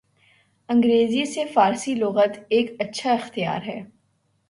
انگریزی 0.69 1.25
سے 1.25 1.45
فارسی 1.53 1.95
لغت 1.95 2.37
ایک 2.49 2.75
اچھا 2.79 3.13
اختیار 3.13 3.61
ہے 3.65 3.81